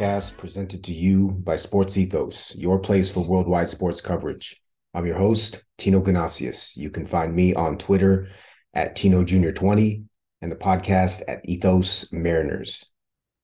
[0.00, 4.58] Mariners Cast presented to you by Sports Ethos, your place for worldwide sports coverage.
[4.94, 6.74] I'm your host, Tino Ganasius.
[6.74, 8.26] You can find me on Twitter
[8.72, 9.50] at Tino Jr.
[9.50, 10.02] 20
[10.40, 12.92] and the podcast at Ethos Mariners.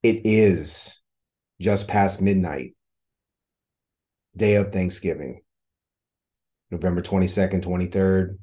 [0.02, 1.02] It is
[1.60, 2.74] just past midnight,
[4.34, 5.42] day of Thanksgiving,
[6.70, 8.38] November 22nd, 23rd.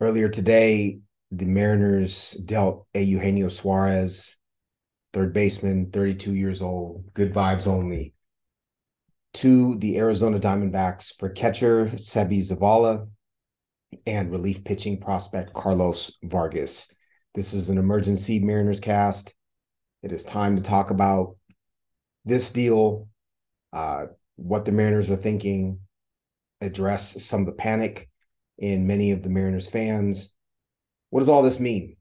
[0.00, 0.98] Earlier today,
[1.30, 4.38] the Mariners dealt a Eugenio Suarez,
[5.14, 8.12] third baseman, 32 years old, good vibes only,
[9.32, 13.08] to the Arizona Diamondbacks for catcher Seby Zavala
[14.06, 16.92] and relief pitching prospect Carlos Vargas.
[17.34, 19.34] This is an emergency Mariners cast.
[20.02, 21.36] It is time to talk about
[22.24, 23.08] this deal,
[23.72, 25.78] uh, what the Mariners are thinking,
[26.60, 28.08] address some of the panic
[28.58, 30.34] in many of the Mariners fans.
[31.10, 31.96] What does all this mean?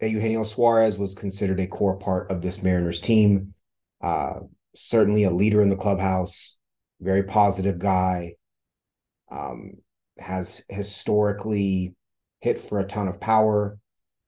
[0.00, 3.54] Eugenio Suarez was considered a core part of this Mariners team.
[4.00, 4.40] Uh,
[4.74, 6.58] certainly a leader in the clubhouse,
[7.00, 8.34] very positive guy.
[9.30, 9.72] Um,
[10.18, 11.94] has historically
[12.40, 13.78] hit for a ton of power.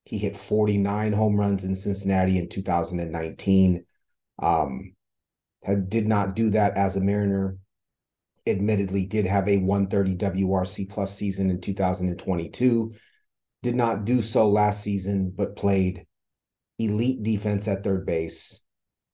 [0.05, 3.85] He hit 49 home runs in Cincinnati in 2019.
[4.41, 4.95] Um,
[5.89, 7.59] did not do that as a Mariner.
[8.47, 12.93] Admittedly, did have a 130 WRC plus season in 2022.
[13.63, 16.07] Did not do so last season, but played
[16.79, 18.65] elite defense at third base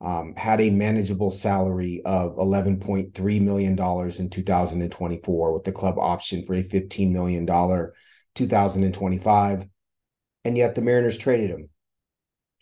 [0.05, 6.55] um, had a manageable salary of $11.3 million in 2024 with the club option for
[6.55, 7.47] a $15 million
[8.34, 9.67] 2025.
[10.45, 11.70] And yet the Mariners traded him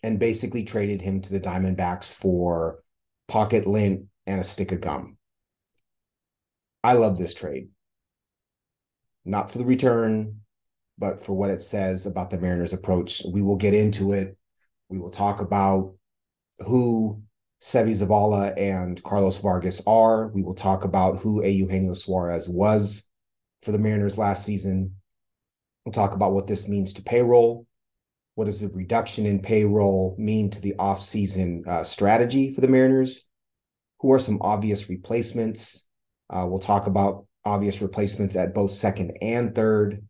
[0.03, 2.79] and basically traded him to the Diamondbacks for
[3.27, 5.17] pocket lint and a stick of gum.
[6.81, 7.69] I love this trade.
[9.25, 10.41] Not for the return,
[11.03, 13.23] but for what it says about the Mariners' approach.
[13.29, 14.37] We will get into it.
[14.87, 15.93] We will talk about
[16.59, 17.21] who
[17.61, 20.29] Seby Zavala and Carlos Vargas are.
[20.29, 23.03] We will talk about who Eugenio Suarez was
[23.63, 24.95] for the Mariners last season.
[25.83, 27.67] We'll talk about what this means to payroll.
[28.35, 33.27] What does the reduction in payroll mean to the offseason uh, strategy for the Mariners?
[33.99, 35.85] Who are some obvious replacements?
[36.29, 40.01] Uh, we'll talk about obvious replacements at both second and third.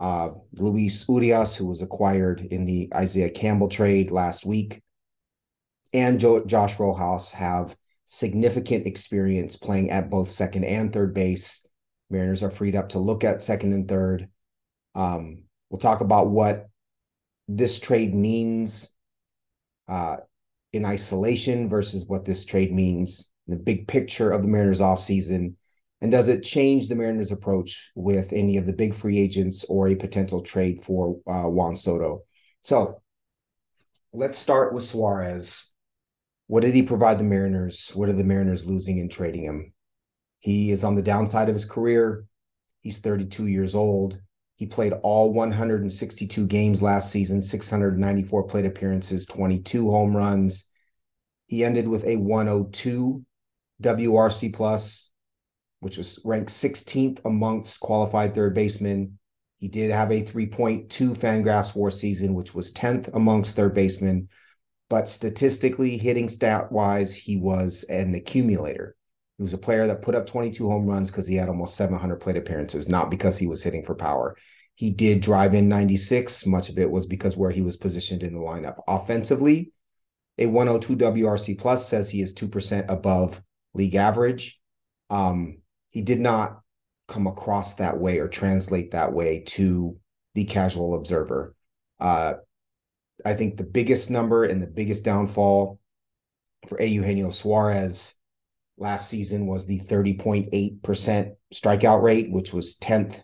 [0.00, 4.80] Uh, Luis Urias, who was acquired in the Isaiah Campbell trade last week,
[5.92, 11.66] and jo- Josh Rojas have significant experience playing at both second and third base.
[12.08, 14.26] Mariners are freed up to look at second and third.
[14.94, 16.68] Um, we'll talk about what
[17.46, 18.92] this trade means
[19.86, 20.16] uh,
[20.72, 25.54] in isolation versus what this trade means in the big picture of the Mariners offseason.
[26.00, 29.88] And does it change the Mariners' approach with any of the big free agents or
[29.88, 32.22] a potential trade for uh, Juan Soto?
[32.62, 33.02] So
[34.12, 35.70] let's start with Suarez.
[36.46, 37.90] What did he provide the Mariners?
[37.94, 39.72] What are the Mariners losing in trading him?
[40.40, 42.24] He is on the downside of his career.
[42.80, 44.18] He's 32 years old.
[44.56, 50.66] He played all 162 games last season, 694 plate appearances, 22 home runs.
[51.46, 53.24] He ended with a 102
[53.82, 55.09] WRC plus,
[55.80, 59.18] which was ranked 16th amongst qualified third basemen.
[59.58, 64.28] He did have a 3.2 Fangraphs WAR season, which was 10th amongst third basemen
[64.90, 68.96] but statistically, hitting stat wise, he was an accumulator.
[69.38, 72.16] He was a player that put up 22 home runs because he had almost 700
[72.16, 74.36] plate appearances, not because he was hitting for power.
[74.74, 76.44] He did drive in 96.
[76.44, 78.80] Much of it was because where he was positioned in the lineup.
[78.88, 79.72] Offensively,
[80.38, 83.40] a 102 WRC plus says he is 2% above
[83.74, 84.60] league average.
[85.08, 85.58] Um,
[85.90, 86.60] he did not
[87.08, 89.96] come across that way or translate that way to
[90.34, 91.54] the casual observer.
[91.98, 92.34] Uh,
[93.24, 95.78] I think the biggest number and the biggest downfall
[96.68, 96.86] for A.
[96.86, 98.14] Eugenio Suarez
[98.78, 103.22] last season was the 30.8% strikeout rate, which was 10th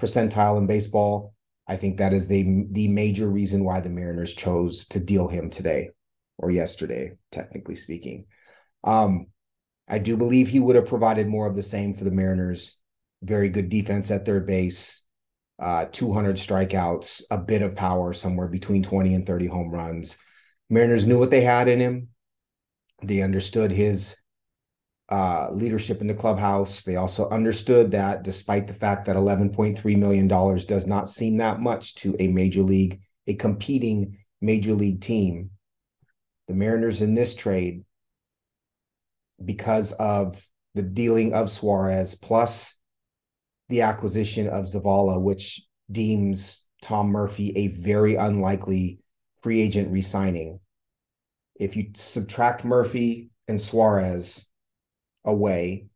[0.00, 1.34] percentile in baseball.
[1.66, 5.48] I think that is the the major reason why the Mariners chose to deal him
[5.48, 5.90] today
[6.38, 8.26] or yesterday, technically speaking.
[8.84, 9.28] Um,
[9.88, 12.76] I do believe he would have provided more of the same for the Mariners.
[13.22, 15.02] Very good defense at third base,
[15.58, 20.18] uh, 200 strikeouts, a bit of power, somewhere between 20 and 30 home runs.
[20.70, 22.08] Mariners knew what they had in him.
[23.02, 24.16] They understood his
[25.08, 26.82] uh, leadership in the clubhouse.
[26.82, 31.94] They also understood that despite the fact that $11.3 million does not seem that much
[31.96, 35.50] to a major league, a competing major league team,
[36.48, 37.84] the Mariners in this trade,
[39.44, 40.42] because of
[40.74, 42.76] the dealing of Suarez plus
[43.68, 48.98] the acquisition of Zavala, which deems Tom Murphy a very unlikely
[49.42, 50.60] free agent resigning.
[51.56, 54.48] if you subtract Murphy and Suarez
[55.24, 55.86] away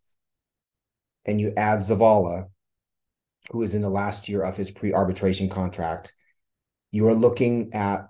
[1.25, 2.49] and you add Zavala,
[3.51, 6.13] who is in the last year of his pre arbitration contract,
[6.93, 8.07] you are looking at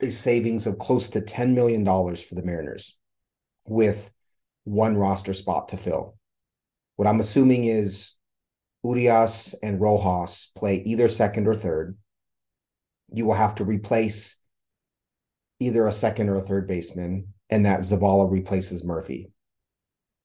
[0.00, 2.98] a savings of close to $10 million for the Mariners
[3.66, 4.10] with
[4.64, 6.16] one roster spot to fill.
[6.96, 8.14] What I'm assuming is
[8.84, 11.96] Urias and Rojas play either second or third.
[13.12, 14.38] You will have to replace
[15.60, 19.30] either a second or a third baseman, and that Zavala replaces Murphy.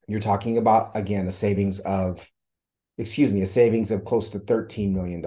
[0.07, 2.29] You're talking about, again, a savings of,
[2.97, 5.21] excuse me, a savings of close to $13 million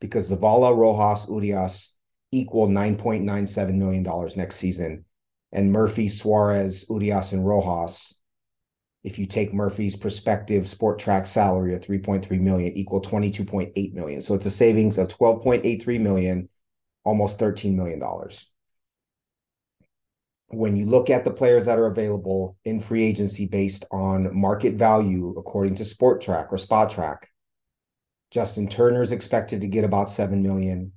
[0.00, 1.96] because Zavala, Rojas, Urias
[2.32, 4.06] equal $9.97 million
[4.36, 5.04] next season.
[5.52, 8.20] And Murphy, Suarez, Urias, and Rojas,
[9.04, 14.20] if you take Murphy's prospective sport track salary of 3.3 million, equal 22.8 million.
[14.20, 16.48] So it's a savings of 12.83 million,
[17.04, 18.50] almost 13 million dollars.
[20.48, 24.74] When you look at the players that are available in free agency based on market
[24.74, 27.18] value, according to Sport Track or Spotrac,
[28.30, 30.92] Justin Turner is expected to get about 7 million.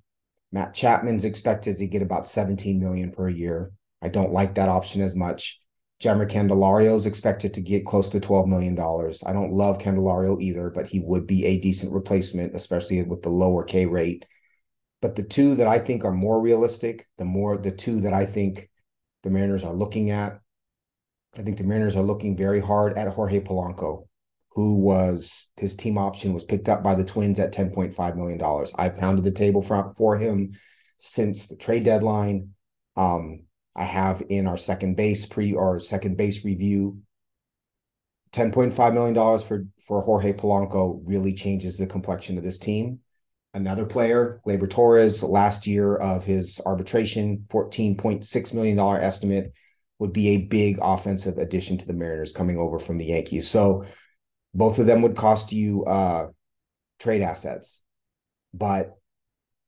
[0.52, 3.72] Matt Chapman's expected to get about 17 million per year.
[4.02, 5.60] I don't like that option as much.
[6.02, 8.78] Jeimer Candelario is expected to get close to $12 million.
[8.80, 13.30] I don't love Candelario either, but he would be a decent replacement, especially with the
[13.30, 14.26] lower K rate.
[15.02, 18.26] But the two that I think are more realistic, the more the two that I
[18.26, 18.70] think
[19.24, 20.40] the Mariners are looking at,
[21.38, 24.06] I think the Mariners are looking very hard at Jorge Polanco
[24.54, 28.66] who was his team option was picked up by the Twins at $10.5 million.
[28.78, 30.50] I pounded the table for, for him
[30.98, 32.50] since the trade deadline.
[32.98, 33.44] Um,
[33.76, 37.02] I have in our second base pre or second base review.
[38.34, 43.00] $10.5 million for, for Jorge Polanco really changes the complexion of this team.
[43.54, 49.52] Another player, Gleyber Torres, last year of his arbitration, $14.6 million estimate,
[50.00, 53.50] would be a big offensive addition to the Mariners coming over from the Yankees.
[53.50, 53.84] So
[54.54, 56.28] both of them would cost you uh,
[57.00, 57.84] trade assets,
[58.54, 58.98] but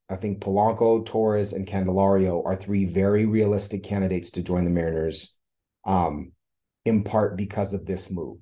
[0.10, 5.38] I think Polanco, Torres, and Candelario are three very realistic candidates to join the Mariners,
[5.86, 6.32] um,
[6.86, 8.38] in part because of this move.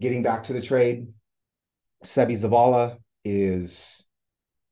[0.00, 1.06] Getting back to the trade,
[2.04, 4.06] Seby Zavala is,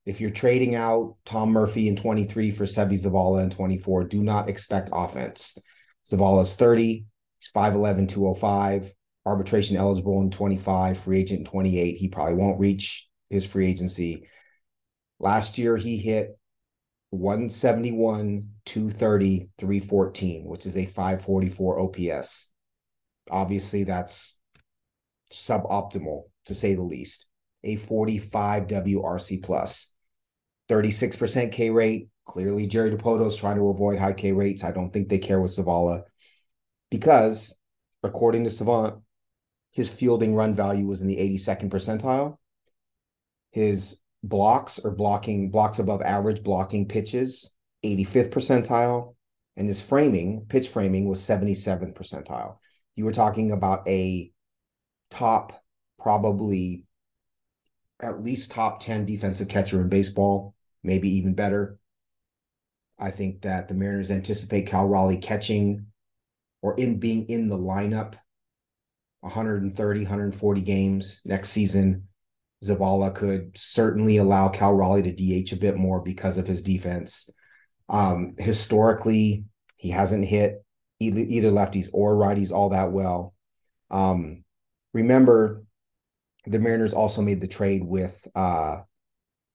[0.05, 4.49] if you're trading out Tom Murphy in 23 for Seby Zavala in 24, do not
[4.49, 5.57] expect offense.
[6.05, 7.05] Zavala's 30,
[7.39, 8.93] he's 5'11, 205
[9.25, 11.95] arbitration eligible in 25, free agent in 28.
[11.95, 14.27] He probably won't reach his free agency.
[15.19, 16.37] Last year, he hit
[17.11, 22.49] 171, 230, 314, which is a 544 OPS.
[23.29, 24.41] Obviously, that's
[25.31, 27.27] suboptimal to say the least.
[27.63, 29.93] A 45 WRC plus,
[30.69, 32.09] 36% K rate.
[32.25, 34.63] Clearly, Jerry Dipoto is trying to avoid high K rates.
[34.63, 36.03] I don't think they care with Zavala
[36.89, 37.55] because,
[38.01, 38.95] according to Savant,
[39.71, 42.37] his fielding run value was in the 82nd percentile.
[43.51, 47.53] His blocks or blocking blocks above average blocking pitches,
[47.83, 49.15] 85th percentile.
[49.55, 52.57] And his framing, pitch framing was 77th percentile.
[52.95, 54.31] You were talking about a
[55.11, 55.61] top,
[55.99, 56.85] probably
[58.01, 61.77] at least top 10 defensive catcher in baseball, maybe even better.
[62.97, 65.85] I think that the Mariners anticipate Cal Raleigh catching
[66.61, 68.15] or in being in the lineup
[69.21, 72.07] 130, 140 games next season.
[72.67, 77.29] Zavala could certainly allow Cal Raleigh to DH a bit more because of his defense.
[77.89, 80.63] Um, historically, he hasn't hit
[80.99, 83.33] either, lefties or righties all that well.
[83.91, 84.43] Um,
[84.93, 85.63] remember,
[86.45, 88.81] the Mariners also made the trade with uh,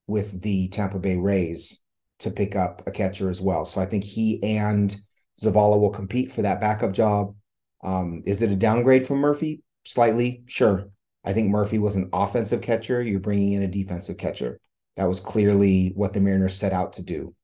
[0.07, 1.81] with the Tampa Bay Rays
[2.21, 3.65] to pick up a catcher as well.
[3.65, 4.95] So I think he and
[5.41, 7.35] Zavala will compete for that backup job.
[7.83, 9.63] Um, is it a downgrade from Murphy?
[9.85, 10.89] Slightly, sure.
[11.25, 13.03] I think Murphy was an offensive catcher.
[13.03, 14.61] You're bringing in a defensive catcher.
[14.97, 17.35] That was clearly what the Mariners set out to do.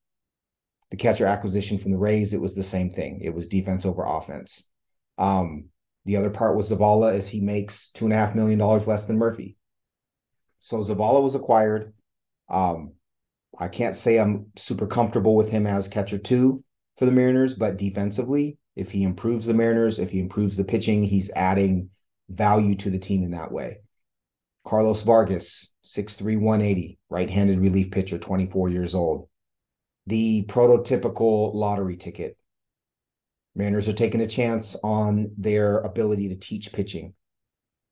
[0.91, 3.21] The catcher acquisition from the Rays, it was the same thing.
[3.21, 4.69] It was defense over offense.
[5.19, 5.67] Um,
[6.05, 9.05] the other part was Zavala, as he makes two and a half million dollars less
[9.07, 9.57] than Murphy.
[10.61, 11.93] So Zavala was acquired.
[12.49, 12.93] Um,
[13.59, 16.63] I can't say I'm super comfortable with him as catcher two
[16.97, 21.05] for the Mariners, but defensively, if he improves the Mariners, if he improves the pitching,
[21.05, 21.91] he's adding
[22.29, 23.79] value to the team in that way.
[24.65, 29.29] Carlos Vargas, 6'3, 180, right handed relief pitcher, 24 years old.
[30.07, 32.37] The prototypical lottery ticket.
[33.55, 37.15] Mariners are taking a chance on their ability to teach pitching.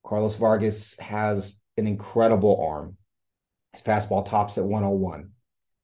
[0.04, 2.96] Carlos Vargas has an incredible arm.
[3.72, 5.30] His fastball tops at 101.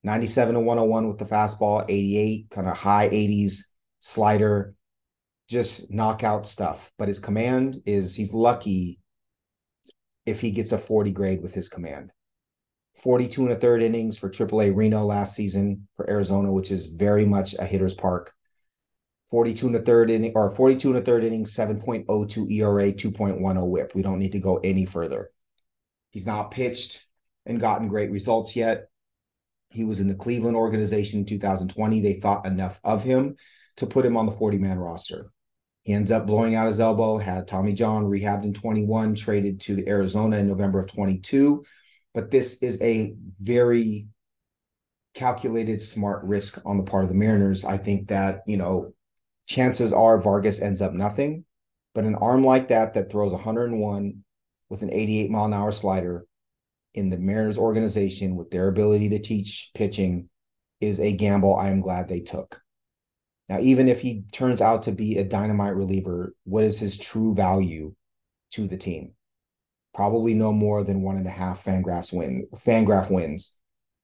[0.05, 3.65] 97 to 101 with the fastball, 88, kind of high 80s
[4.01, 4.75] slider,
[5.49, 6.93] just knockout stuff.
[6.99, 9.01] But his command is he's lucky
[10.27, 12.13] if he gets a 40 grade with his command.
[12.97, 17.25] 42 and a third innings for AAA Reno last season for Arizona, which is very
[17.25, 18.33] much a hitter's park.
[19.31, 23.93] 42 and a third inning or 42 and a third inning, 7.02 ERA, 2.10 whip.
[23.95, 25.31] We don't need to go any further.
[26.11, 27.07] He's not pitched
[27.47, 28.89] and gotten great results yet.
[29.71, 32.01] He was in the Cleveland organization in 2020.
[32.01, 33.37] They thought enough of him
[33.77, 35.31] to put him on the 40 man roster.
[35.89, 39.75] He ends up blowing out his elbow, had Tommy John rehabbed in 21, traded to
[39.75, 41.65] the Arizona in November of 22.
[42.13, 44.07] But this is a very
[45.15, 47.65] calculated, smart risk on the part of the Mariners.
[47.65, 48.93] I think that, you know,
[49.47, 51.47] chances are Vargas ends up nothing.
[51.95, 54.25] But an arm like that that throws 101
[54.69, 56.27] with an 88 mile an hour slider
[56.93, 60.29] in the Mariners organization with their ability to teach pitching
[60.83, 62.61] is a gamble I am glad they took.
[63.49, 67.35] Now, even if he turns out to be a dynamite reliever, what is his true
[67.35, 67.95] value
[68.53, 69.15] to the team?
[69.95, 73.55] Probably no more than one and a half Fangraphs win, Fangraph wins.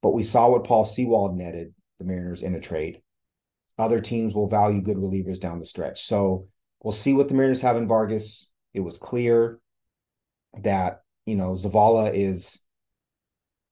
[0.03, 3.03] But we saw what Paul Sewald netted the Mariners in a trade.
[3.79, 6.07] Other teams will value good relievers down the stretch.
[6.07, 6.49] So
[6.83, 8.51] we'll see what the Mariners have in Vargas.
[8.73, 9.61] It was clear
[10.63, 12.61] that, you know, Zavala is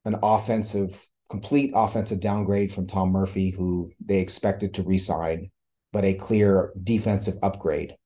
[0.04, 5.50] an offensive, complete offensive downgrade from Tom Murphy, who they expected to resign,
[5.92, 7.96] but a clear defensive upgrade.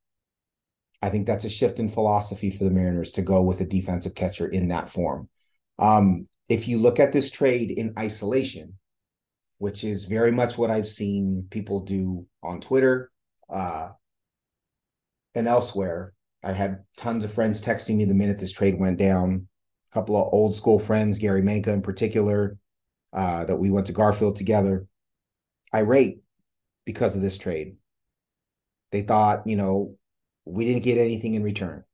[1.02, 4.14] I think that's a shift in philosophy for the Mariners to go with a defensive
[4.14, 5.28] catcher in that form.
[5.78, 8.74] Um, if you look at this trade in isolation,
[9.58, 13.10] which is very much what I've seen people do on Twitter
[13.48, 13.90] uh,
[15.34, 16.12] and elsewhere.
[16.44, 19.48] I had tons of friends texting me the minute this trade went down.
[19.90, 22.58] A couple of old school friends, Gary Manka in particular,
[23.12, 24.86] uh, that we went to Garfield together.
[25.74, 26.20] irate
[26.86, 27.76] because of this trade.
[28.92, 29.96] They thought, you know,
[30.46, 31.84] we didn't get anything in return.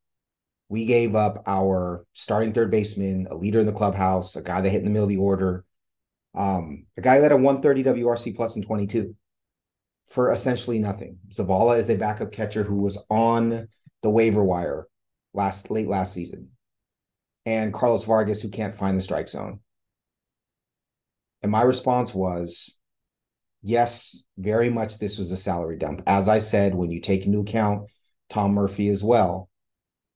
[0.68, 4.70] We gave up our starting third baseman, a leader in the clubhouse, a guy that
[4.70, 5.64] hit in the middle of the order,
[6.34, 9.14] um, a guy who had a 130 WRC plus in 22
[10.08, 11.18] for essentially nothing.
[11.30, 13.68] Zavala is a backup catcher who was on
[14.02, 14.86] the waiver wire
[15.34, 16.48] last late last season.
[17.44, 19.60] And Carlos Vargas, who can't find the strike zone.
[21.42, 22.78] And my response was,
[23.62, 26.02] yes, very much this was a salary dump.
[26.06, 27.88] As I said, when you take into account
[28.28, 29.48] Tom Murphy as well,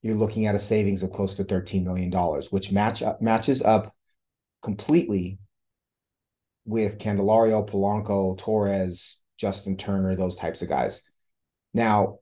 [0.02, 2.10] you're looking at a savings of close to $13 million,
[2.50, 3.94] which match up, matches up
[4.62, 5.38] completely
[6.64, 11.02] with Candelario, Polanco, Torres, Justin Turner, those types of guys.
[11.74, 12.18] Now,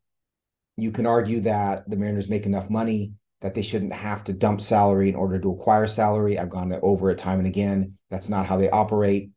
[0.76, 4.60] you can argue that the Mariners make enough money that they shouldn't have to dump
[4.60, 6.38] salary in order to acquire salary.
[6.38, 7.98] I've gone over it time and again.
[8.10, 9.30] That's not how they operate.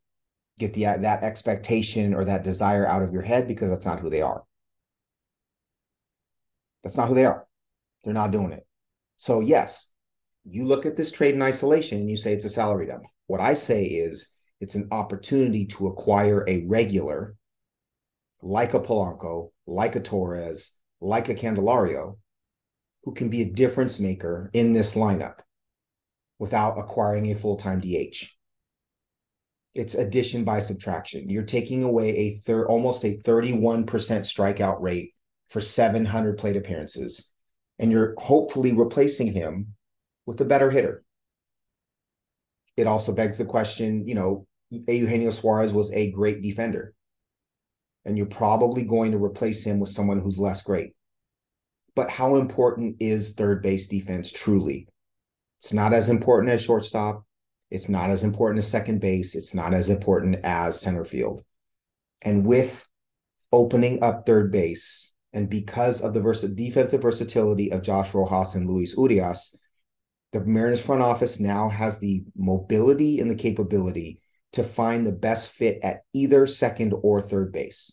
[0.58, 4.10] Get the that expectation or that desire out of your head because that's not who
[4.10, 4.44] they are.
[6.84, 7.46] That's not who they are.
[8.04, 8.66] They're not doing it.
[9.18, 9.90] So yes,
[10.46, 13.06] you look at this trade in isolation and you say it's a salary dump.
[13.28, 14.30] What I say is
[14.62, 17.36] it's an opportunity to acquire a regular
[18.42, 20.72] like a Polanco, like a Torres,
[21.02, 22.18] like a Candelario,
[23.04, 25.40] who can be a difference maker in this lineup
[26.40, 28.37] without acquiring a full time DH.
[29.76, 31.30] It's addition by subtraction.
[31.30, 35.14] You're taking away a third, almost a 31% strikeout rate
[35.50, 37.32] for 700 plate appearances,
[37.80, 39.74] and you're hopefully replacing him
[40.26, 41.04] with a better hitter
[42.78, 46.94] it also begs the question, you know, Eugenio Suarez was a great defender.
[48.06, 50.94] And you're probably going to replace him with someone who's less great.
[51.96, 54.88] But how important is third base defense truly?
[55.60, 57.26] It's not as important as shortstop.
[57.70, 59.36] It's not as important as second base.
[59.36, 61.44] It's not as important as center field.
[62.22, 62.88] And with
[63.52, 68.96] opening up third base, and because of the defensive versatility of Josh Rojas and Luis
[68.98, 69.58] Urias,
[70.32, 74.20] the Mariners front office now has the mobility and the capability
[74.54, 77.92] to find the best fit at either second or third base.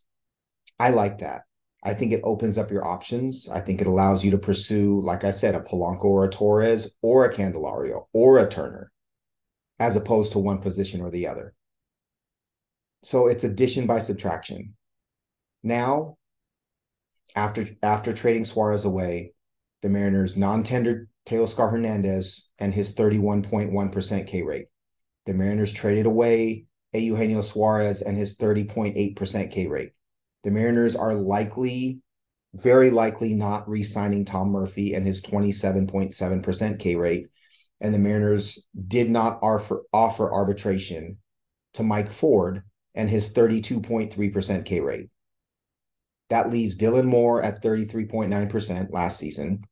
[0.79, 1.43] I like that.
[1.83, 3.49] I think it opens up your options.
[3.49, 6.97] I think it allows you to pursue, like I said, a Polanco or a Torres
[7.03, 8.91] or a Candelario or a Turner,
[9.79, 11.55] as opposed to one position or the other.
[13.03, 14.75] So it's addition by subtraction.
[15.63, 16.17] Now,
[17.37, 19.33] after after trading Suarez away,
[19.83, 24.69] the Mariners non-tendered Teoscar Hernandez and his 31.1% K rate.
[25.27, 29.93] The Mariners traded away Eugenio Suarez and his 30.8% K rate.
[30.43, 32.01] The Mariners are likely,
[32.55, 37.29] very likely not re signing Tom Murphy and his 27.7% K rate.
[37.85, 41.19] And the Mariners did not offer, offer arbitration
[41.75, 42.63] to Mike Ford
[42.95, 45.11] and his 32.3% K rate.
[46.31, 49.65] That leaves Dylan Moore at 33.9% last season,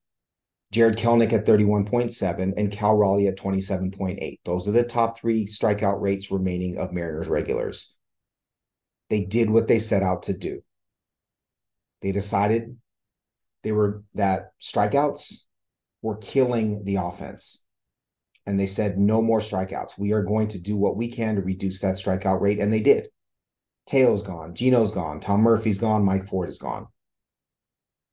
[0.72, 4.40] Jared Kelenic at 31.7, and Cal Raleigh at 27.8.
[4.44, 7.94] Those are the top three strikeout rates remaining of Mariners regulars.
[9.08, 10.62] They did what they set out to do.
[12.02, 12.76] They decided
[13.62, 15.46] they were that strikeouts
[16.02, 17.62] were killing the offense.
[18.46, 19.98] And they said, no more strikeouts.
[19.98, 22.58] We are going to do what we can to reduce that strikeout rate.
[22.58, 23.08] And they did.
[23.86, 24.54] Teo's gone.
[24.54, 25.20] Gino's gone.
[25.20, 26.04] Tom Murphy's gone.
[26.04, 26.86] Mike Ford is gone.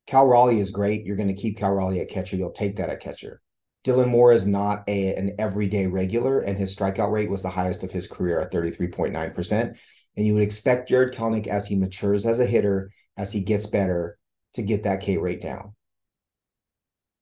[0.06, 1.04] Cal Raleigh is great.
[1.04, 2.36] You're going to keep Cal Raleigh at catcher.
[2.36, 3.40] You'll take that at catcher.
[3.84, 7.82] Dylan Moore is not a, an everyday regular, and his strikeout rate was the highest
[7.82, 9.78] of his career at 33.9%.
[10.16, 13.66] And you would expect Jared Kelenic, as he matures as a hitter, as he gets
[13.66, 14.18] better,
[14.54, 15.74] to get that K rate down.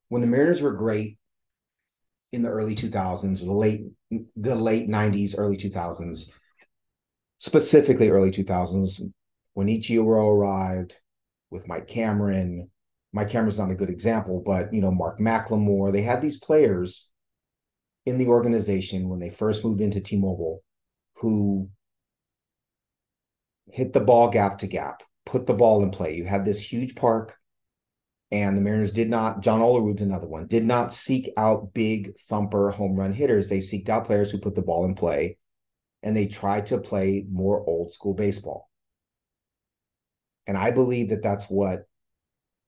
[0.09, 1.19] When the Mariners were great
[2.33, 3.85] in the early 2000s, the late
[4.37, 6.31] the late 90s, early 2000s,
[7.39, 9.03] specifically early 2000s,
[9.55, 10.97] when Ichiro arrived
[11.51, 12.71] with Mike Cameron.
[13.13, 17.11] Mike Cameron's not a good example, but you know, Mark McLemore, they had these players
[18.07, 20.63] in the organization when they first moved into T-Mobile
[21.15, 21.69] who
[23.71, 26.15] hit the ball gap to gap, put the ball in play.
[26.15, 27.37] You had this huge park,
[28.31, 32.71] and the Mariners did not, John Olerud's another one, did not seek out big thumper
[32.71, 33.49] home run hitters.
[33.49, 35.39] They seeked out players who put the ball in play,
[36.03, 38.69] and they tried to play more old school baseball.
[40.47, 41.87] And I believe that that's what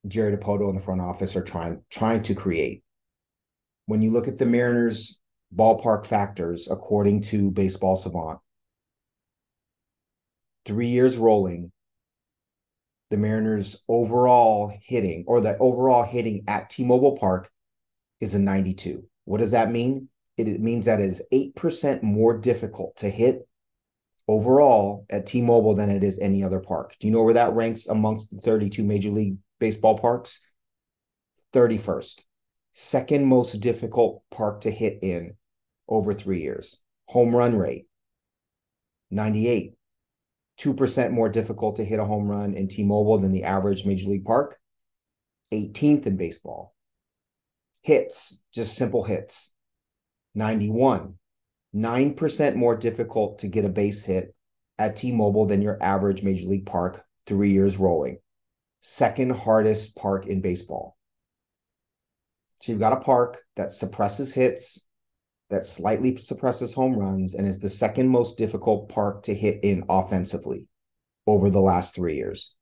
[0.07, 2.83] Jerry Dipoto and the front office are trying trying to create.
[3.87, 5.21] When you look at the Mariners
[5.55, 8.39] ballpark factors, according to Baseball Savant,
[10.65, 11.73] three years rolling,
[13.11, 17.51] the Mariners' overall hitting or the overall hitting at T Mobile Park
[18.21, 19.05] is a 92.
[19.25, 20.09] What does that mean?
[20.37, 23.47] It, it means that it is 8% more difficult to hit
[24.29, 26.95] overall at T Mobile than it is any other park.
[27.01, 30.41] Do you know where that ranks amongst the 32 Major League Baseball parks?
[31.53, 32.25] 31st.
[32.73, 35.35] Second most difficult park to hit in
[35.89, 36.85] over three years.
[37.09, 37.87] Home run rate
[39.11, 39.75] 98.
[40.61, 44.09] 2% more difficult to hit a home run in T Mobile than the average Major
[44.09, 44.59] League Park,
[45.53, 46.75] 18th in baseball.
[47.83, 49.53] Hits, just simple hits,
[50.35, 51.15] 91,
[51.75, 54.35] 9% more difficult to get a base hit
[54.79, 58.19] at T Mobile than your average Major League Park, three years rolling.
[58.81, 60.97] Second hardest park in baseball.
[62.61, 64.87] So you've got a park that suppresses hits,
[65.51, 69.85] that slightly suppresses home runs and is the second most difficult park to hit in
[69.89, 70.69] offensively
[71.27, 72.55] over the last three years.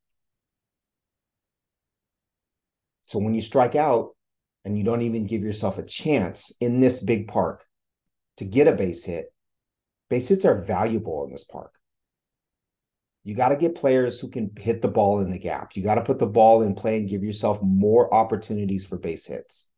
[3.08, 4.16] So when you strike out
[4.64, 7.64] and you don't even give yourself a chance in this big park
[8.38, 9.26] to get a base hit,
[10.08, 11.74] base hits are valuable in this park.
[13.24, 15.76] You got to get players who can hit the ball in the gaps.
[15.76, 19.26] You got to put the ball in play and give yourself more opportunities for base
[19.26, 19.68] hits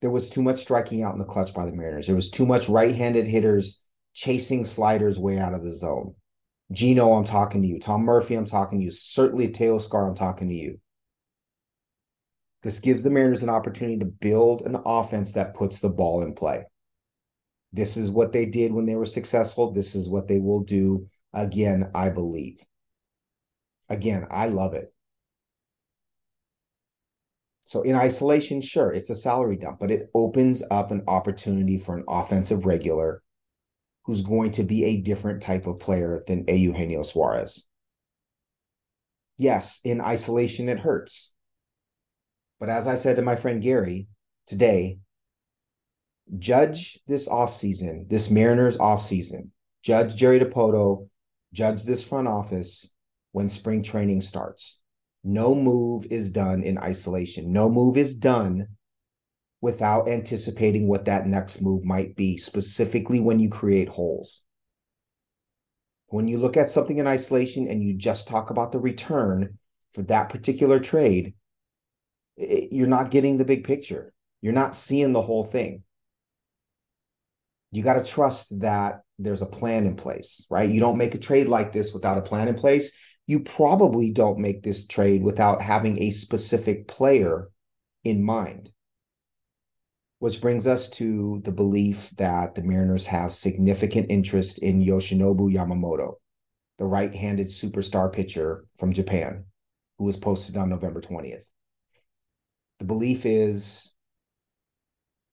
[0.00, 2.06] there was too much striking out in the clutch by the Mariners.
[2.06, 3.82] There was too much right-handed hitters
[4.14, 6.14] chasing sliders way out of the zone.
[6.72, 7.78] Gino, I'm talking to you.
[7.78, 8.90] Tom Murphy, I'm talking to you.
[8.90, 10.80] Certainly Teoscar, I'm talking to you.
[12.62, 16.34] This gives the Mariners an opportunity to build an offense that puts the ball in
[16.34, 16.64] play.
[17.72, 19.72] This is what they did when they were successful.
[19.72, 22.58] This is what they will do again, I believe.
[23.88, 24.92] Again, I love it.
[27.70, 31.96] So in isolation, sure, it's a salary dump, but it opens up an opportunity for
[31.96, 33.22] an offensive regular
[34.02, 37.68] who's going to be a different type of player than Eugenio Suarez.
[39.38, 41.30] Yes, in isolation, it hurts.
[42.58, 44.08] But as I said to my friend Gary
[44.46, 44.98] today,
[46.40, 49.50] judge this offseason, this Mariners offseason,
[49.84, 51.08] judge Jerry Dipoto,
[51.52, 52.90] judge this front office
[53.30, 54.79] when spring training starts.
[55.22, 57.52] No move is done in isolation.
[57.52, 58.68] No move is done
[59.60, 64.42] without anticipating what that next move might be, specifically when you create holes.
[66.06, 69.58] When you look at something in isolation and you just talk about the return
[69.92, 71.34] for that particular trade,
[72.36, 74.12] it, you're not getting the big picture.
[74.40, 75.82] You're not seeing the whole thing.
[77.72, 80.68] You got to trust that there's a plan in place, right?
[80.68, 82.92] You don't make a trade like this without a plan in place
[83.30, 87.48] you probably don't make this trade without having a specific player
[88.02, 88.72] in mind.
[90.18, 96.14] Which brings us to the belief that the Mariners have significant interest in Yoshinobu Yamamoto,
[96.78, 99.44] the right handed superstar pitcher from Japan,
[99.98, 101.44] who was posted on November 20th.
[102.80, 103.94] The belief is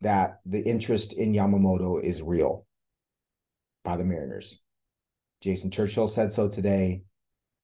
[0.01, 2.67] that the interest in Yamamoto is real
[3.83, 4.61] by the Mariners.
[5.41, 7.01] Jason Churchill said so today.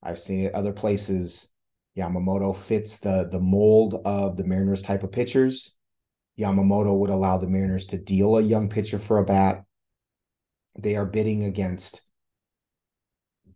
[0.03, 1.49] I've seen it other places.
[1.97, 5.75] Yamamoto fits the the mold of the Mariners type of pitchers.
[6.37, 9.63] Yamamoto would allow the Mariners to deal a young pitcher for a bat.
[10.77, 12.01] They are bidding against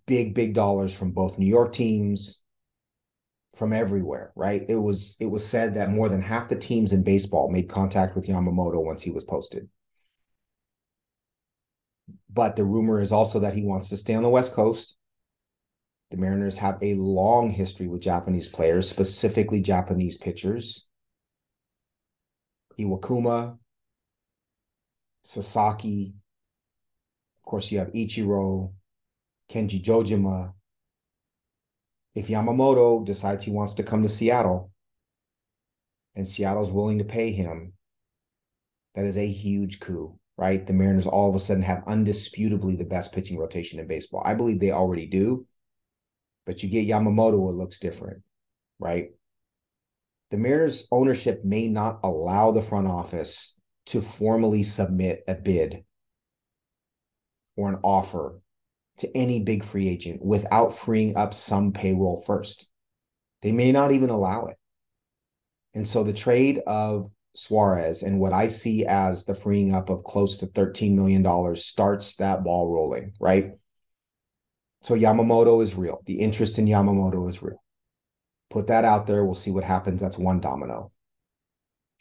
[0.05, 2.41] big, big dollars from both New York teams,
[3.55, 4.63] from everywhere, right?
[4.69, 8.15] It was it was said that more than half the teams in baseball made contact
[8.15, 9.67] with Yamamoto once he was posted.
[12.29, 14.95] But the rumor is also that he wants to stay on the West Coast.
[16.09, 20.87] The Mariners have a long history with Japanese players, specifically Japanese pitchers.
[22.79, 23.57] Iwakuma,
[25.23, 26.13] Sasaki.
[27.39, 28.73] Of course, you have Ichiro,
[29.49, 30.53] Kenji Jojima.
[32.15, 34.71] If Yamamoto decides he wants to come to Seattle
[36.15, 37.73] and Seattle's willing to pay him,
[38.95, 40.65] that is a huge coup, right?
[40.65, 44.23] The Mariners all of a sudden have undisputably the best pitching rotation in baseball.
[44.25, 45.45] I believe they already do,
[46.47, 48.23] but you get Yamamoto, it looks different,
[48.79, 49.09] right?
[50.31, 53.55] The Mariners ownership may not allow the front office
[53.87, 55.83] to formally submit a bid
[57.57, 58.39] or an offer
[58.99, 62.67] to any big free agent without freeing up some payroll first.
[63.41, 64.57] They may not even allow it.
[65.73, 70.03] And so the trade of Suarez and what I see as the freeing up of
[70.05, 73.51] close to $13 million starts that ball rolling, right?
[74.81, 76.01] So Yamamoto is real.
[76.05, 77.61] The interest in Yamamoto is real.
[78.49, 79.25] Put that out there.
[79.25, 79.99] We'll see what happens.
[79.99, 80.91] That's one domino.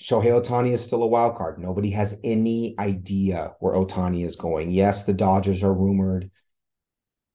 [0.00, 1.58] Shohei Ohtani is still a wild card.
[1.58, 4.70] Nobody has any idea where Ohtani is going.
[4.70, 6.30] Yes, the Dodgers are rumored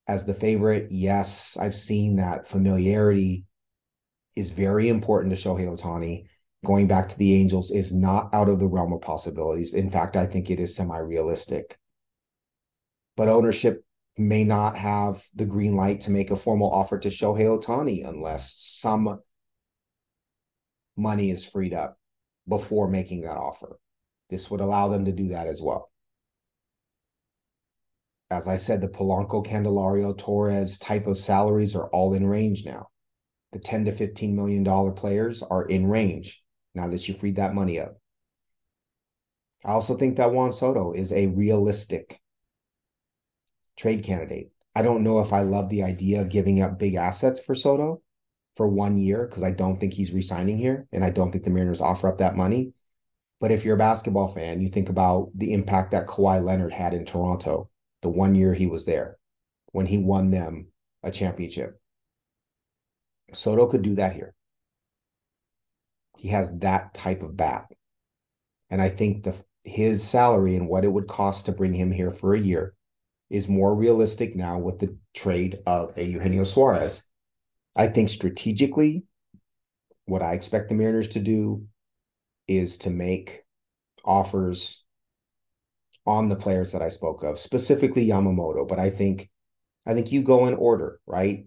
[0.08, 0.92] as the favorite.
[0.92, 3.46] Yes, I've seen that familiarity
[4.36, 6.26] is very important to Shohei Ohtani.
[6.64, 9.74] Going back to the Angels is not out of the realm of possibilities.
[9.74, 11.80] In fact, I think it is semi realistic.
[13.18, 13.84] But ownership
[14.18, 18.60] may not have the green light to make a formal offer to Shohei Ohtani unless
[18.60, 19.20] some
[20.98, 21.98] money is freed up
[22.48, 23.80] before making that offer.
[24.30, 25.92] This would allow them to do that as well
[28.32, 32.88] as I said, the Polanco, Candelario, Torres type of salaries are all in range now.
[33.52, 36.42] The 10 to 15 million dollar players are in range
[36.74, 37.98] now that you freed that money up.
[39.66, 42.21] I also think that Juan Soto is a realistic
[43.82, 44.52] trade candidate.
[44.76, 48.04] I don't know if I love the idea of giving up big assets for Soto
[48.56, 51.50] for one year because I don't think he's resigning here and I don't think the
[51.50, 52.74] Mariners offer up that money.
[53.40, 56.94] But if you're a basketball fan, you think about the impact that Kawhi Leonard had
[56.94, 57.72] in Toronto
[58.04, 59.18] the one year he was there
[59.72, 60.68] when he won them
[61.02, 61.82] a championship.
[63.34, 64.36] Soto could do that here.
[66.20, 67.66] He has that type of bat.
[68.70, 72.12] And I think the his salary and what it would cost to bring him here
[72.12, 72.76] for a year
[73.32, 77.04] is more realistic now with the trade of a Eugenio Suarez.
[77.78, 79.04] I think strategically,
[80.06, 81.66] what I expect the Mariners to do
[82.48, 83.44] is to make
[84.04, 84.84] offers
[86.06, 88.68] on the players that I spoke of, specifically Yamamoto.
[88.68, 89.30] But I think
[89.86, 91.46] I think you go in order, right?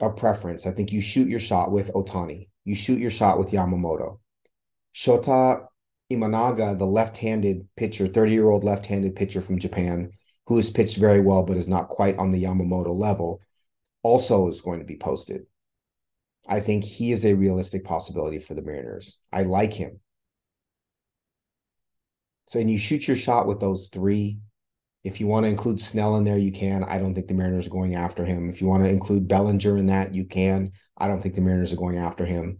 [0.00, 0.66] Of preference.
[0.66, 2.48] I think you shoot your shot with Ohtani.
[2.64, 4.20] You shoot your shot with Yamamoto.
[4.94, 5.66] Shota
[6.10, 10.12] Imanaga, the left-handed pitcher, 30-year-old left-handed pitcher from Japan,
[10.48, 13.42] who has pitched very well but is not quite on the Yamamoto level,
[14.02, 15.44] also is going to be posted.
[16.48, 19.18] I think he is a realistic possibility for the Mariners.
[19.30, 20.00] I like him.
[22.46, 24.38] So, and you shoot your shot with those three.
[25.04, 26.82] If you want to include Snell in there, you can.
[26.82, 28.48] I don't think the Mariners are going after him.
[28.48, 30.72] If you want to include Bellinger in that, you can.
[30.96, 32.58] I don't think the Mariners are going after him.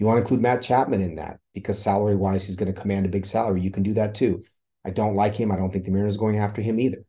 [0.00, 3.06] You want to include Matt Chapman in that because salary wise, he's going to command
[3.06, 3.60] a big salary.
[3.60, 4.42] You can do that too.
[4.84, 5.52] I don't like him.
[5.52, 7.04] I don't think the Mariners are going after him either.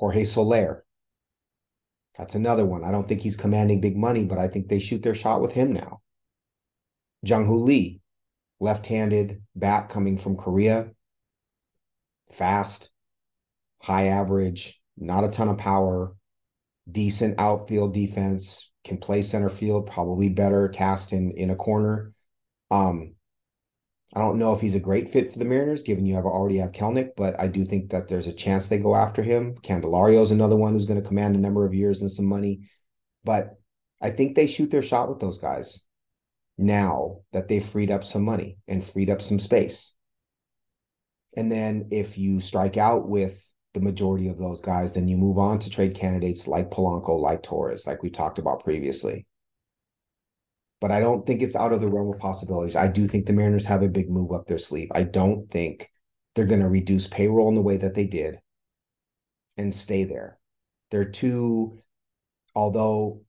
[0.00, 0.82] Jorge Soler.
[2.16, 2.84] That's another one.
[2.84, 5.52] I don't think he's commanding big money, but I think they shoot their shot with
[5.52, 6.00] him now.
[7.22, 8.00] Jung Hoo Lee
[8.60, 10.88] left-handed bat coming from Korea.
[12.32, 12.90] Fast,
[13.82, 16.14] high average, not a ton of power,
[16.90, 22.12] decent outfield defense, can play center field, probably better cast in in a corner.
[22.70, 23.16] Um,
[24.14, 26.56] I don't know if he's a great fit for the Mariners, given you have already
[26.56, 29.54] have Kelenic, but I do think that there's a chance they go after him.
[29.62, 32.62] Candelario is another one who's going to command a number of years and some money,
[33.22, 33.54] but
[34.00, 35.80] I think they shoot their shot with those guys
[36.58, 39.94] now that they've freed up some money and freed up some space.
[41.36, 45.38] And then if you strike out with the majority of those guys, then you move
[45.38, 49.26] on to trade candidates like Polanco, like Torres, like we talked about previously.
[50.80, 52.76] But I don't think it's out of the realm of possibilities.
[52.76, 54.88] I do think the Mariners have a big move up their sleeve.
[54.94, 55.90] I don't think
[56.34, 58.38] they're going to reduce payroll in the way that they did
[59.56, 60.38] and stay there.
[60.90, 61.78] They're too,
[62.54, 63.22] although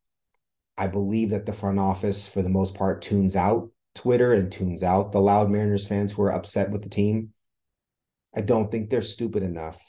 [0.77, 4.83] I believe that the front office, for the most part, tunes out Twitter and tunes
[4.83, 7.33] out the loud Mariners fans who are upset with the team.
[8.33, 9.79] I don't think they're stupid enough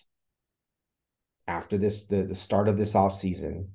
[1.47, 3.69] after this the, the start of this offseason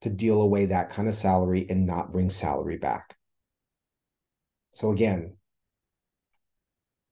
[0.00, 3.16] to deal away that kind of salary and not bring salary back.
[4.70, 5.36] So again,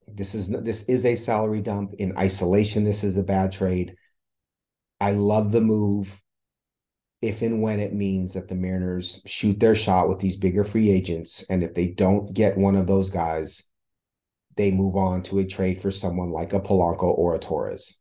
[0.07, 2.85] this is this is a salary dump in isolation.
[2.85, 3.97] This is a bad trade.
[5.01, 6.23] I love the move
[7.23, 10.91] if and when it means that the Mariners shoot their shot with these bigger free
[10.91, 11.45] agents.
[11.51, 13.65] And if they don't get one of those guys,
[14.57, 17.99] they move on to a trade for someone like a Polanco or a Torres.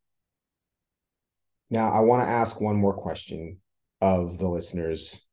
[1.69, 3.57] Now, I want to ask one more question
[4.05, 5.27] of the listeners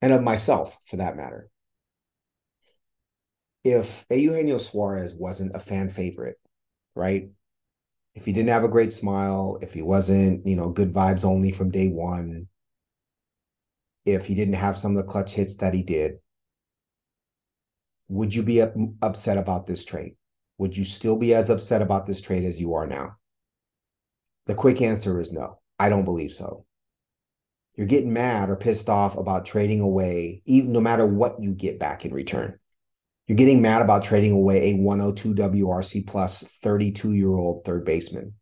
[0.00, 1.50] and of myself for that matter.
[3.64, 6.38] If Eugenio Suarez wasn't a fan favorite,
[6.94, 7.28] right?
[8.14, 11.50] If he didn't have a great smile, if he wasn't, you know, good vibes only
[11.50, 12.48] from day one,
[14.06, 16.14] if he didn't have some of the clutch hits that he did,
[18.08, 20.14] would you be up, upset about this trade?
[20.58, 23.16] Would you still be as upset about this trade as you are now?
[24.46, 25.58] The quick answer is no.
[25.78, 26.64] I don't believe so.
[27.76, 31.80] You're getting mad or pissed off about trading away, even no matter what you get
[31.80, 32.58] back in return.
[33.26, 38.34] You're getting mad about trading away a 102 WRC plus 32 year old third baseman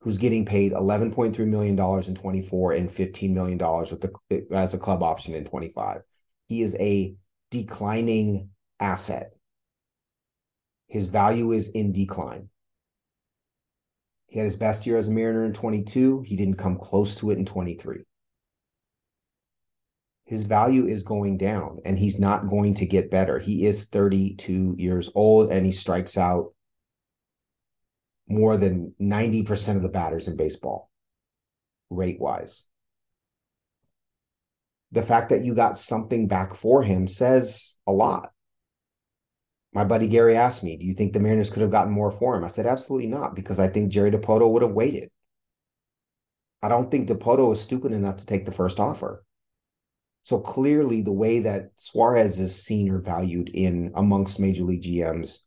[0.00, 5.02] who's getting paid $11.3 million in 24 and $15 million with the, as a club
[5.02, 6.00] option in 25.
[6.48, 7.14] He is a
[7.50, 8.48] declining
[8.80, 9.30] asset.
[10.88, 12.48] His value is in decline.
[14.26, 16.22] He had his best year as a Mariner in 22.
[16.26, 18.02] He didn't come close to it in 23.
[20.32, 23.38] His value is going down and he's not going to get better.
[23.38, 26.54] He is 32 years old and he strikes out
[28.26, 30.90] more than 90% of the batters in baseball,
[31.90, 32.66] rate wise.
[34.92, 38.32] The fact that you got something back for him says a lot.
[39.74, 42.34] My buddy Gary asked me, Do you think the Mariners could have gotten more for
[42.34, 42.42] him?
[42.42, 45.10] I said, Absolutely not, because I think Jerry Dipoto would have waited.
[46.62, 49.26] I don't think Dipoto is stupid enough to take the first offer.
[50.22, 55.40] So clearly, the way that Suarez is seen or valued in amongst major league GMs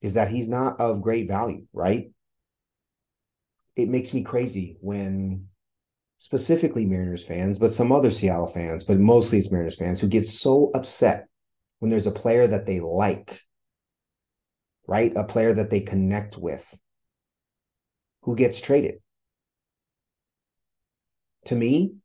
[0.00, 2.10] is that he's not of great value, right?
[3.76, 5.48] It makes me crazy when
[6.18, 10.24] specifically Mariners fans, but some other Seattle fans, but mostly it's Mariners fans who get
[10.24, 11.26] so upset
[11.80, 13.40] when there's a player that they like,
[14.86, 15.12] right?
[15.16, 16.66] A player that they connect with
[18.22, 18.94] who gets traded.
[21.46, 21.96] To me,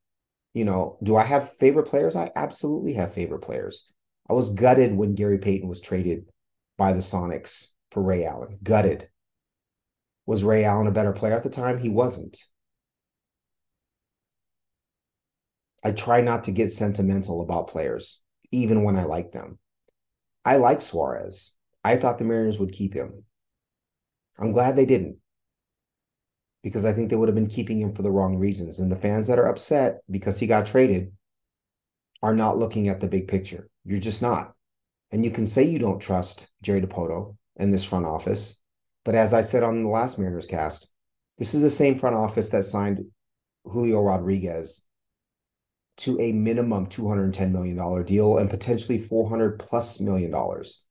[0.54, 2.16] you know, do I have favorite players?
[2.16, 3.94] I absolutely have favorite players.
[4.30, 6.26] I was gutted when Gary Payton was traded
[6.78, 8.58] by the Sonics for Ray Allen.
[8.64, 9.10] Gutted.
[10.26, 11.78] Was Ray Allen a better player at the time?
[11.78, 12.44] He wasn't.
[15.84, 19.60] I try not to get sentimental about players, even when I like them.
[20.44, 21.54] I like Suarez.
[21.84, 23.24] I thought the Mariners would keep him.
[24.38, 25.18] I'm glad they didn't
[26.63, 28.80] because I think they would have been keeping him for the wrong reasons.
[28.80, 31.12] And the fans that are upset because he got traded
[32.22, 33.69] are not looking at the big picture.
[33.86, 34.54] You're just not.
[35.12, 38.60] And you can say you don't trust Jerry Dipoto and this front office.
[39.06, 40.89] But as I said on the last Mariners cast,
[41.38, 43.06] this is the same front office that signed
[43.63, 44.84] Julio Rodriguez
[45.98, 50.84] to a minimum $210 million deal and potentially 400 plus million dollars,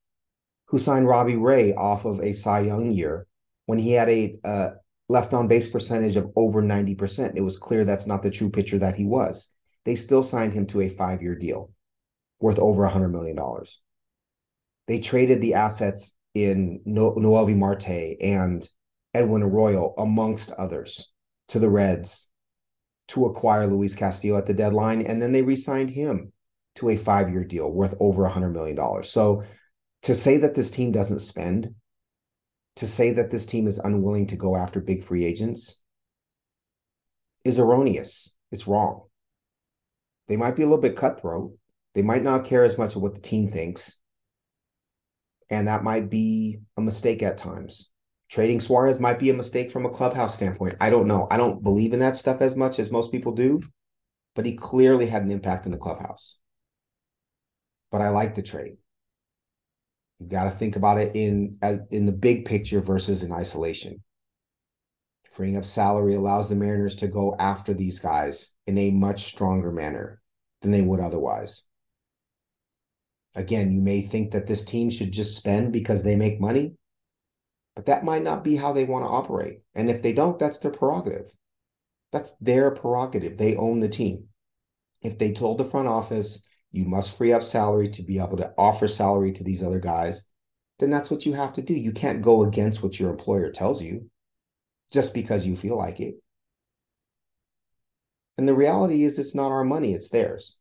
[0.67, 3.25] who signed Robbie Ray off of a Cy Young year
[3.65, 4.69] when he had a uh,
[5.09, 7.33] left on base percentage of over 90%.
[7.35, 9.53] It was clear that's not the true pitcher that he was.
[9.83, 11.71] They still signed him to a five year deal
[12.39, 13.37] worth over $100 million.
[14.87, 18.67] They traded the assets in no- Noelvi Marte and
[19.13, 21.11] Edwin Arroyo, amongst others,
[21.49, 22.29] to the Reds
[23.09, 26.31] to acquire Luis Castillo at the deadline, and then they re-signed him
[26.75, 29.09] to a five-year deal worth over a hundred million dollars.
[29.09, 29.43] So
[30.03, 31.73] to say that this team doesn't spend,
[32.75, 35.81] to say that this team is unwilling to go after big free agents,
[37.43, 38.35] is erroneous.
[38.51, 39.03] It's wrong.
[40.27, 41.51] They might be a little bit cutthroat.
[41.93, 43.97] They might not care as much of what the team thinks.
[45.49, 47.89] And that might be a mistake at times.
[48.29, 50.75] Trading Suarez might be a mistake from a clubhouse standpoint.
[50.79, 51.27] I don't know.
[51.31, 53.59] I don't believe in that stuff as much as most people do,
[54.35, 56.37] but he clearly had an impact in the clubhouse.
[57.91, 58.77] But I like the trade.
[60.19, 61.57] You got to think about it in
[61.91, 64.03] in the big picture versus in isolation.
[65.31, 69.71] Freeing up salary allows the Mariners to go after these guys in a much stronger
[69.71, 70.21] manner
[70.61, 71.63] than they would otherwise.
[73.35, 76.75] Again, you may think that this team should just spend because they make money.
[77.75, 79.61] But that might not be how they want to operate.
[79.75, 81.31] And if they don't, that's their prerogative.
[82.11, 83.37] That's their prerogative.
[83.37, 84.27] They own the team.
[85.01, 88.53] If they told the front office, you must free up salary to be able to
[88.57, 90.23] offer salary to these other guys,
[90.77, 91.73] then that's what you have to do.
[91.73, 94.09] You can't go against what your employer tells you
[94.91, 96.15] just because you feel like it.
[98.37, 100.57] And the reality is, it's not our money, it's theirs.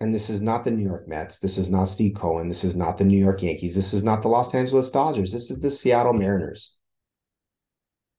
[0.00, 1.40] And this is not the New York Mets.
[1.40, 2.46] This is not Steve Cohen.
[2.46, 3.74] This is not the New York Yankees.
[3.74, 5.32] This is not the Los Angeles Dodgers.
[5.32, 6.76] This is the Seattle Mariners.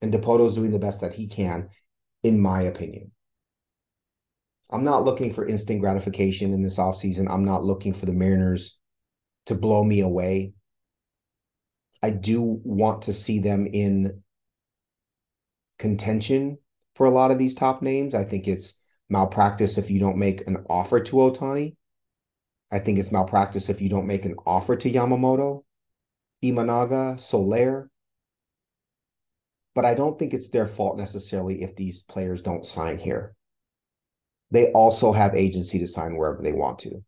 [0.02, 1.70] And Dipoto is doing the best that he can,
[2.24, 3.12] in my opinion.
[4.70, 7.28] I'm not looking for instant gratification in this offseason.
[7.30, 8.78] I'm not looking for the Mariners
[9.48, 10.54] to blow me away.
[12.04, 14.22] I do want to see them in
[15.80, 16.60] contention
[16.96, 18.14] for a lot of these top names.
[18.14, 18.80] I think it's
[19.10, 21.76] malpractice if you don't make an offer to Ohtani.
[22.72, 25.64] I think it's malpractice if you don't make an offer to Yamamoto,
[26.44, 27.90] Imanaga, Soler.
[29.74, 33.36] But I don't think it's their fault necessarily if these players don't sign here.
[34.52, 37.04] They also have agency to sign wherever they want to.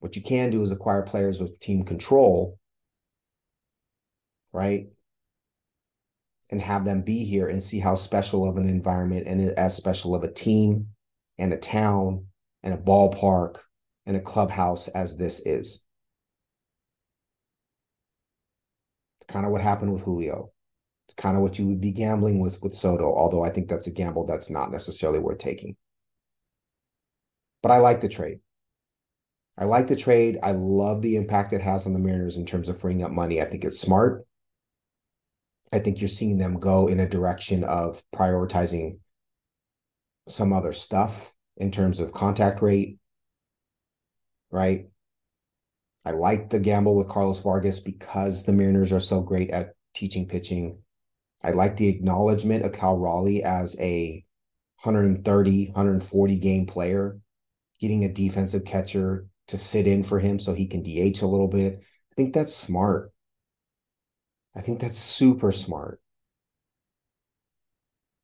[0.00, 2.58] What you can do is acquire players with team control,
[4.52, 4.86] right?
[6.50, 10.14] and have them be here and see how special of an environment and as special
[10.14, 10.88] of a team
[11.38, 12.26] and a town
[12.62, 13.58] and a ballpark
[14.06, 15.84] and a clubhouse as this is.
[19.18, 20.50] It's kind of what happened with Julio.
[21.10, 23.88] It's kind of what you would be gambling with with Soto, although I think that's
[23.88, 25.74] a gamble that's not necessarily worth taking.
[27.64, 28.38] But I like the trade.
[29.58, 30.38] I like the trade.
[30.40, 33.42] I love the impact it has on the Mariners in terms of freeing up money.
[33.42, 34.24] I think it's smart.
[35.72, 39.00] I think you're seeing them go in a direction of prioritizing
[40.28, 42.98] some other stuff in terms of contact rate,
[44.52, 44.86] right?
[46.06, 50.28] I like the gamble with Carlos Vargas because the Mariners are so great at teaching
[50.28, 50.78] pitching.
[51.42, 54.24] I like the acknowledgement of Cal Raleigh as a
[54.82, 57.18] 130, 140 game player,
[57.80, 61.48] getting a defensive catcher to sit in for him so he can DH a little
[61.48, 61.80] bit.
[61.80, 63.12] I think that's smart.
[64.54, 66.00] I think that's super smart.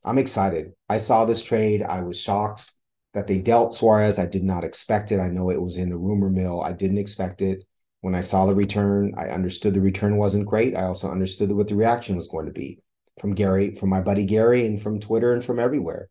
[0.05, 0.73] I'm excited.
[0.89, 1.83] I saw this trade.
[1.83, 2.73] I was shocked
[3.15, 4.19] that they dealt Suarez.
[4.19, 5.21] I did not expect it.
[5.21, 6.61] I know it was in the rumor mill.
[6.63, 7.65] I didn't expect it.
[8.03, 10.77] When I saw the return, I understood the return wasn't great.
[10.77, 12.81] I also understood what the reaction was going to be
[13.21, 16.09] from Gary, from my buddy Gary, and from Twitter and from everywhere.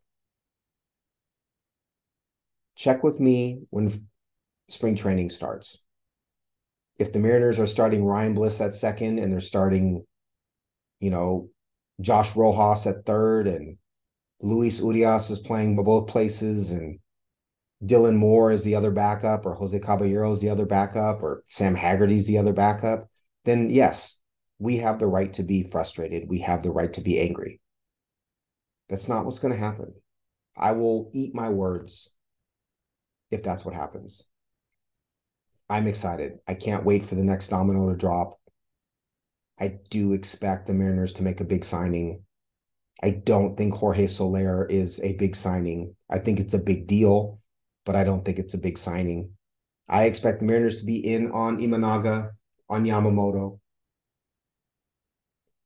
[2.74, 4.08] Check with me when
[4.68, 5.86] spring training starts
[6.98, 10.04] if the Mariners are starting Ryan Bliss at second and they're starting,
[11.00, 11.50] you know,
[12.00, 13.76] Josh Rojas at third and
[14.40, 16.98] Luis Urias is playing both places and
[17.84, 21.74] Dylan Moore is the other backup or Jose Caballero is the other backup or Sam
[21.74, 23.08] Haggerty's the other backup,
[23.44, 24.18] then yes,
[24.58, 26.28] we have the right to be frustrated.
[26.28, 27.60] We have the right to be angry.
[28.88, 29.92] That's not what's going to happen.
[30.56, 32.10] I will eat my words
[33.30, 34.24] if that's what happens.
[35.68, 36.38] I'm excited.
[36.46, 38.38] I can't wait for the next domino to drop.
[39.58, 42.22] I do expect the Mariners to make a big signing.
[43.02, 45.94] I don't think Jorge Soler is a big signing.
[46.08, 47.40] I think it's a big deal,
[47.84, 49.30] but I don't think it's a big signing.
[49.88, 52.30] I expect the Mariners to be in on Imanaga,
[52.68, 53.58] on Yamamoto.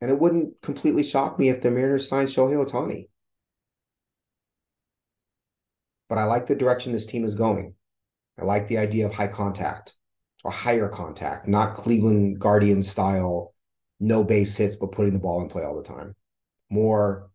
[0.00, 3.08] And it wouldn't completely shock me if the Mariners signed Shohei Ohtani.
[6.08, 7.74] But I like the direction this team is going.
[8.38, 9.94] I like the idea of high contact
[10.42, 13.54] or higher contact, not Cleveland Guardian style,
[14.00, 16.16] no base hits, but putting the ball in play all the time.
[16.70, 17.30] More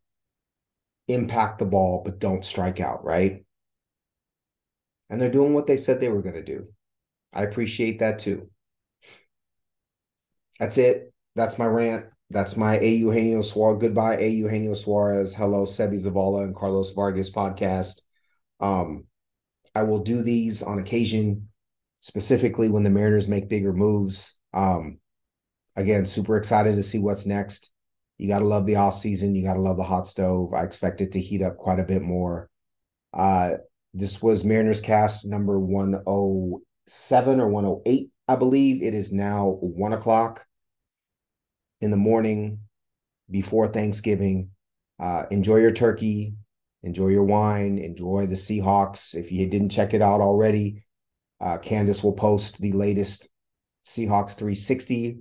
[1.08, 3.46] impact the ball, but don't strike out, right?
[5.10, 6.68] And they're doing what they said they were going to do.
[7.34, 8.50] I appreciate that too.
[10.60, 11.14] That's it.
[11.36, 12.06] That's my rant.
[12.32, 12.88] That's my A.
[12.88, 13.80] Eugenio Suarez.
[13.80, 14.28] Goodbye, A.
[14.28, 15.34] Eugenio Suarez.
[15.34, 18.02] Hello, Seby Zavala and Carlos Vargas podcast.
[18.60, 19.06] Um,
[19.76, 21.50] I will do these on occasion,
[22.00, 24.36] specifically when the Mariners make bigger moves.
[24.54, 25.00] Um,
[25.76, 27.72] again, super excited to see what's next.
[28.18, 29.36] You got to love the off season.
[29.36, 30.54] You got to love the hot stove.
[30.54, 32.50] I expect it to heat up quite a bit more.
[33.14, 33.58] Uh,
[33.94, 38.82] this was Mariners cast number 107 or 108, I believe.
[38.82, 40.46] It is now one o'clock
[41.82, 42.60] in the morning
[43.30, 44.50] before Thanksgiving.
[45.00, 46.34] Uh, enjoy your turkey
[46.86, 49.16] enjoy your wine, enjoy the Seahawks.
[49.16, 50.86] If you didn't check it out already,
[51.42, 53.30] uh, Candace will post the latest
[53.84, 55.18] Seahawks 360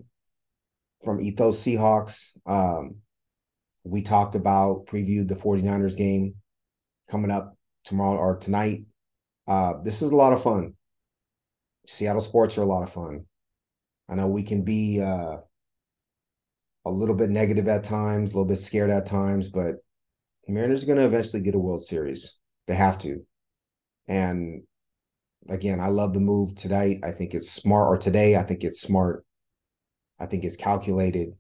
[1.02, 2.36] from Ethos Seahawks.
[2.46, 2.96] Um,
[3.82, 6.34] we talked about, previewed the 49ers game
[7.11, 8.84] coming up tomorrow or tonight.
[9.48, 10.74] Uh, this is a lot of fun.
[11.86, 13.24] Seattle sports are a lot of fun.
[14.09, 15.38] I know we can be uh,
[16.85, 19.76] a little bit negative at times, a little bit scared at times, but
[20.47, 22.39] Mariners are going to eventually get a World Series.
[22.66, 23.24] They have to.
[24.09, 24.62] And
[25.49, 27.01] again, I love the move tonight.
[27.03, 29.24] I think it's smart, or today, I think it's smart.
[30.20, 31.35] I think it's calculated.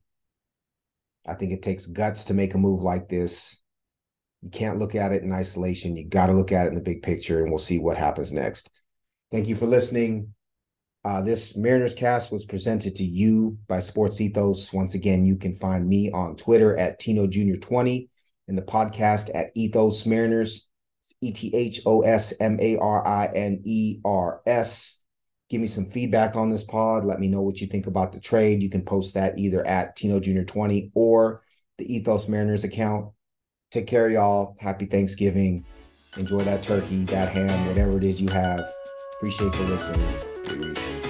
[1.26, 3.62] I think it takes guts to make a move like this.
[4.42, 5.96] You can't look at it in isolation.
[5.96, 8.32] You got to look at it in the big picture, and we'll see what happens
[8.32, 8.70] next.
[9.30, 10.34] Thank you for listening.
[11.04, 14.72] Uh, this Mariners cast was presented to you by Sports Ethos.
[14.72, 17.56] Once again, you can find me on Twitter at Tino Jr.
[17.56, 18.08] 20
[18.48, 20.66] and the podcast at Ethos Mariners.
[21.20, 25.02] E T H O S M A R I N E R S.
[25.50, 27.04] Give me some feedback on this pod.
[27.04, 28.62] Let me know what you think about the trade.
[28.62, 30.42] You can post that either at Tino Jr.
[30.42, 31.42] 20 or
[31.76, 33.12] the Ethos Mariners account.
[33.70, 34.56] Take care, y'all.
[34.58, 35.66] Happy Thanksgiving.
[36.16, 38.66] Enjoy that turkey, that ham, whatever it is you have.
[39.18, 40.33] Appreciate the listen.
[40.44, 41.03] Deus.